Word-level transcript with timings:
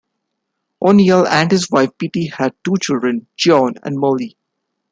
O'Neal 0.81 1.27
and 1.27 1.51
his 1.51 1.69
wife 1.69 1.91
Bettie 1.99 2.25
had 2.35 2.55
two 2.63 2.73
children, 2.81 3.27
John 3.37 3.75
and 3.83 3.99
Mollie. 3.99 4.35